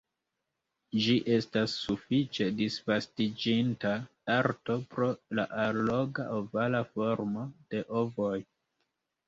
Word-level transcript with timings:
Ĝi 1.01 1.17
estas 1.35 1.75
sufiĉe 1.81 2.47
disvastiĝinta 2.61 3.93
arto 4.37 4.79
pro 4.95 5.11
la 5.41 5.47
alloga, 5.69 6.29
ovala 6.41 6.83
formo 6.97 7.47
de 7.73 7.87
ovoj. 8.05 8.37